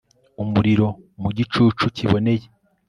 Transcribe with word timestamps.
Umuriro 0.43 0.87
mu 1.21 1.29
gicucu 1.37 1.85
kiboneye 1.95 2.45